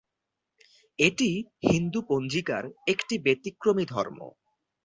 [0.99, 1.37] এটিই
[1.63, 2.63] হিন্দু পঞ্জিকার
[2.87, 4.19] একটি ব্যতিক্রমী ধর্ম।